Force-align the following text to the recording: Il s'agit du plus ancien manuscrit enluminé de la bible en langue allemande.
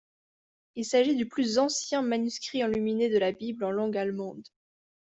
Il 0.73 0.83
s'agit 0.83 1.15
du 1.15 1.27
plus 1.27 1.59
ancien 1.59 2.01
manuscrit 2.01 2.63
enluminé 2.63 3.07
de 3.09 3.19
la 3.19 3.31
bible 3.31 3.63
en 3.63 3.69
langue 3.69 3.97
allemande. 3.97 4.47